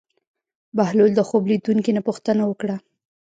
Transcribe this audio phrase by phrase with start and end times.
[0.77, 2.75] بهلول د خوب لیدونکي نه پوښتنه وکړه.